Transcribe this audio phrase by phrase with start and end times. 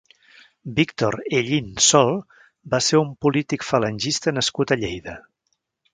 [0.79, 2.09] Víctor Hellín Sol
[2.75, 5.15] va ser un polític falangista nascut a Lleida.